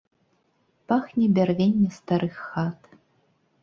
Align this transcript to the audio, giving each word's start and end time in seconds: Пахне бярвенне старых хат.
Пахне 0.93 1.25
бярвенне 1.37 1.89
старых 2.01 2.35
хат. 2.51 2.79